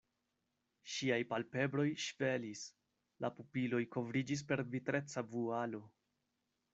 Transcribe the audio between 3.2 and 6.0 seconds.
la pupiloj kovriĝis per vitreca vualo.